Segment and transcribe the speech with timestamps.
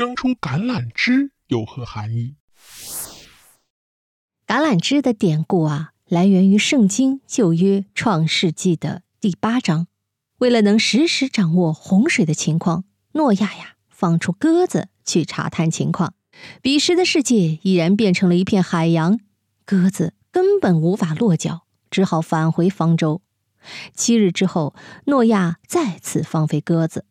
[0.00, 2.34] 生出橄榄枝有何含义？
[4.46, 9.88] 橄榄枝的典故啊，来源于《圣经旧约创世纪》的第八章。
[10.38, 16.14] 为了能实时掌握洪水的情况，诺亚呀放出鸽子去查探情况。
[16.62, 19.20] 彼时的世界已然变成了一片海洋，
[19.66, 23.20] 鸽子根本无法落脚，只好返回方舟。
[23.94, 24.74] 七日之后，
[25.04, 27.04] 诺亚再次放飞鸽子。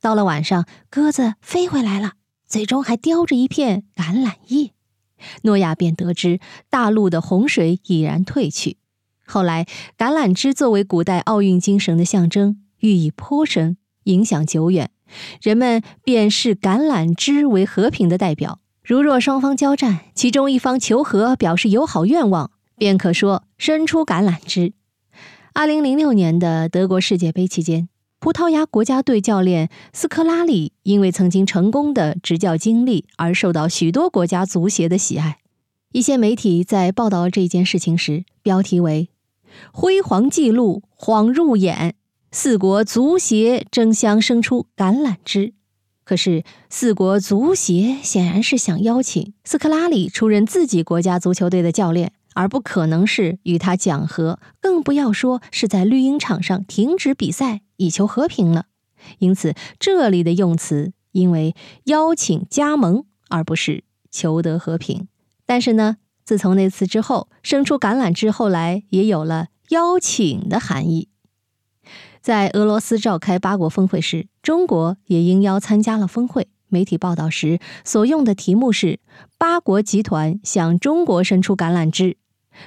[0.00, 2.14] 到了晚上，鸽子飞回来了，
[2.50, 4.72] 嘴中还叼着一片橄榄叶。
[5.42, 8.76] 诺亚便得知大陆的洪水已然退去。
[9.24, 9.66] 后来，
[9.96, 12.60] 橄榄枝作为古代奥运精神的象征。
[12.80, 14.90] 寓意颇深，影响久远，
[15.42, 18.58] 人们便视橄榄枝为和平的代表。
[18.82, 24.72] 如若双方交战，其中一方求和，表示友好愿望，便可说伸出橄榄枝。
[25.52, 35.38] 二零零六年的德国世界杯期间，葡萄牙国家队教练斯科拉里因为曾经成功的执教经历而受到许多国家足协的喜爱。
[35.92, 39.08] 一些媒体在报道这件事情时，标题为
[39.72, 41.94] “辉煌纪录晃入眼”。
[42.30, 45.54] 四国足协争相生出橄榄枝，
[46.04, 58.66] 可是四国足协显然是想邀请斯科拉里出任自己国家足球队的教练，而不可能是与他讲和，更不要说是在绿茵场上停止比赛以求和平了。
[59.18, 65.08] 因此，这里的用词因为邀请加盟，而不是求得和平。
[65.46, 71.08] 但是呢，自从那次之后，生出橄榄枝，后来也有了邀请的含义。
[72.20, 76.48] 在俄罗斯召开八国峰会时，中国也应邀参加了峰会。
[76.68, 79.00] 媒体报道时所用的题目是
[79.36, 82.16] “八国集团向中国伸出橄榄枝”，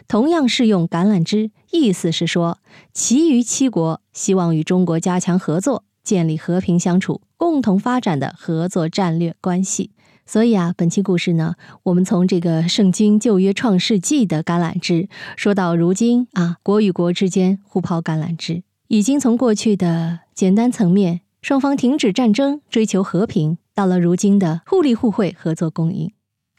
[0.08, 2.60] 同样适用“橄榄枝”，意思是说，
[2.94, 9.92] 其余七国希望与中国加强合作，建立和平相处、共同发展的合作战略关系。
[10.26, 18.64] 所以啊，本期故事呢，我们从这个《圣经旧约创世纪》的橄榄枝，说到如今啊，国与国之间互抛橄榄枝。
[18.88, 26.12] 已经从过去的简单层面，双方停止战争，追求和平，到了如今的互利互惠、合作共赢。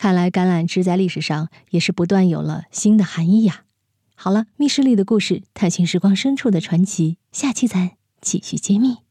[0.04, 3.62] 看来橄榄枝在历史上也是不断有了新的含义呀。
[4.14, 9.03] 好了，密室里的故事，探寻时光深处的传奇，下期咱继续揭秘。